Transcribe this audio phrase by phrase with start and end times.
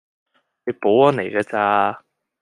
[0.65, 2.03] 你保安嚟架咋